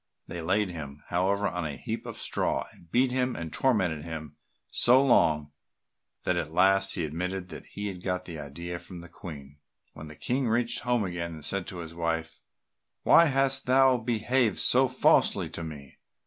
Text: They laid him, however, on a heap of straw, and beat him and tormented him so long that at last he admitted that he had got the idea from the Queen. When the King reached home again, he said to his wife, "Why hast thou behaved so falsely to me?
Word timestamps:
They 0.25 0.41
laid 0.41 0.71
him, 0.71 1.03
however, 1.09 1.47
on 1.47 1.63
a 1.63 1.77
heap 1.77 2.07
of 2.07 2.17
straw, 2.17 2.65
and 2.73 2.89
beat 2.89 3.11
him 3.11 3.35
and 3.35 3.53
tormented 3.53 4.01
him 4.01 4.35
so 4.71 4.99
long 5.05 5.51
that 6.23 6.35
at 6.35 6.51
last 6.51 6.95
he 6.95 7.03
admitted 7.05 7.49
that 7.49 7.67
he 7.67 7.85
had 7.85 8.03
got 8.03 8.25
the 8.25 8.39
idea 8.39 8.79
from 8.79 9.01
the 9.01 9.09
Queen. 9.09 9.59
When 9.93 10.07
the 10.07 10.15
King 10.15 10.47
reached 10.47 10.79
home 10.79 11.03
again, 11.03 11.35
he 11.35 11.41
said 11.43 11.67
to 11.67 11.81
his 11.81 11.93
wife, 11.93 12.41
"Why 13.03 13.25
hast 13.25 13.67
thou 13.67 13.97
behaved 13.97 14.57
so 14.57 14.87
falsely 14.87 15.51
to 15.51 15.63
me? 15.63 15.99